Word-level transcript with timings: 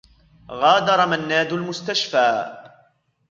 غادر 0.49 1.05
منّاد 1.05 1.51
المستشفى. 1.53 2.45